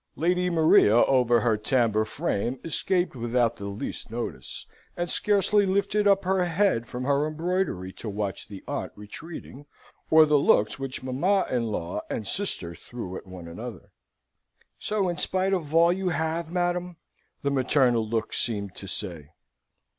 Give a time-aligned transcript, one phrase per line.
[0.15, 4.65] Lady Maria over her tambour frame escaped without the least notice,
[4.97, 9.67] and scarcely lifted up her head from her embroidery, to watch the aunt retreating,
[10.09, 13.91] or the looks which mamma in law and sister threw at one another.
[14.79, 16.97] "So, in spite of all, you have, madam?"
[17.43, 19.29] the maternal looks seemed to say.